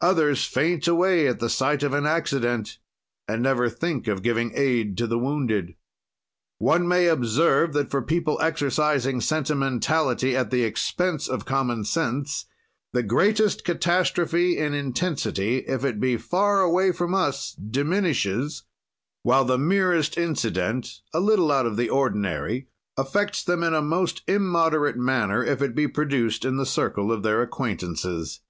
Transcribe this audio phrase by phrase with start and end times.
[0.00, 2.78] Others faint away at sight of an accident
[3.28, 5.74] and never think of giving aid to the wounded.
[6.56, 12.46] One may observe that for people exercising sentimentality at the expense of common sense,
[12.94, 18.62] the greatest catastrophe in intensity, if it be far away from us, diminishes,
[19.24, 22.66] while the merest incident, a little out of the ordinary,
[22.96, 27.22] affects them in a most immoderate manner if it be produced in the circle of
[27.22, 28.40] their acquaintances.